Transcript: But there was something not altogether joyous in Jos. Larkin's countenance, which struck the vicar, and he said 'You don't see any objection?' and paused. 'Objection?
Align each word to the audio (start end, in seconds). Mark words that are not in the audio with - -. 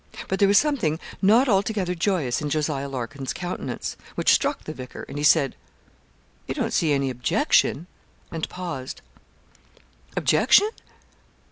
But 0.27 0.39
there 0.39 0.47
was 0.47 0.57
something 0.57 0.97
not 1.21 1.47
altogether 1.47 1.93
joyous 1.93 2.41
in 2.41 2.49
Jos. 2.49 2.69
Larkin's 2.69 3.33
countenance, 3.33 3.95
which 4.15 4.33
struck 4.33 4.63
the 4.63 4.73
vicar, 4.73 5.03
and 5.07 5.19
he 5.19 5.23
said 5.23 5.55
'You 6.47 6.55
don't 6.55 6.73
see 6.73 6.91
any 6.91 7.11
objection?' 7.11 7.85
and 8.31 8.49
paused. 8.49 9.01
'Objection? 10.17 10.69